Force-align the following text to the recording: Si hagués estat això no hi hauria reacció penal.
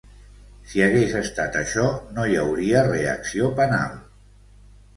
Si 0.71 0.81
hagués 0.85 1.13
estat 1.19 1.59
això 1.59 1.85
no 2.17 2.27
hi 2.33 2.41
hauria 2.45 2.83
reacció 2.89 3.53
penal. 3.63 3.97